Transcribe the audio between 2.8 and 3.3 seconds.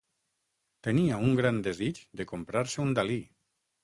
un Dalí.